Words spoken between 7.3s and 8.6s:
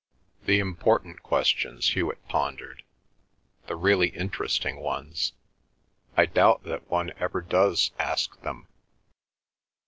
does ask